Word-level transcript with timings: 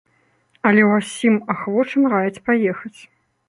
Але 0.69 0.81
ўсім 0.93 1.37
ахвочым 1.57 2.11
раіць 2.17 2.43
паехаць. 2.51 2.95